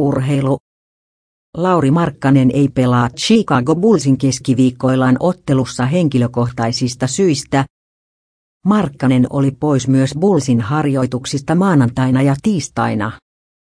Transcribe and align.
Urheilu. 0.00 0.58
Lauri 1.56 1.90
Markkanen 1.90 2.50
ei 2.54 2.68
pelaa 2.68 3.08
Chicago 3.08 3.76
Bullsin 3.76 4.18
keskiviikkoillaan 4.18 5.16
ottelussa 5.20 5.86
henkilökohtaisista 5.86 7.06
syistä. 7.06 7.64
Markkanen 8.66 9.26
oli 9.30 9.50
pois 9.50 9.88
myös 9.88 10.10
Bullsin 10.20 10.60
harjoituksista 10.60 11.54
maanantaina 11.54 12.22
ja 12.22 12.34
tiistaina. 12.42 13.12